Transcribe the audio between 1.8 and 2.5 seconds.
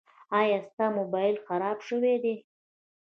شوی ده؟